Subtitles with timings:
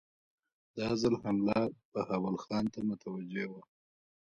[0.77, 1.59] دا ځل حمله
[1.91, 3.61] بهاول خان ته متوجه وه.